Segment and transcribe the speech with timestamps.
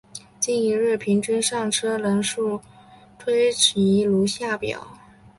[0.39, 2.59] 近年一日平均上车人次
[3.19, 4.97] 推移如下表。